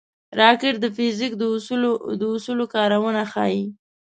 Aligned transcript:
راکټ 0.39 0.73
د 0.79 0.85
فزیک 0.95 1.31
د 2.21 2.23
اصولو 2.31 2.65
کارونه 2.75 3.21
ښيي 3.31 3.63